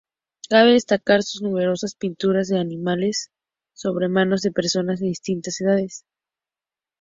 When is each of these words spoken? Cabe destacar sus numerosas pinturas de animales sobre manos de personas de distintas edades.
Cabe 0.49 0.71
destacar 0.71 1.21
sus 1.21 1.43
numerosas 1.43 1.93
pinturas 1.93 2.47
de 2.47 2.57
animales 2.57 3.29
sobre 3.75 4.07
manos 4.09 4.41
de 4.41 4.51
personas 4.51 4.99
de 4.99 5.05
distintas 5.05 5.61
edades. 5.61 6.05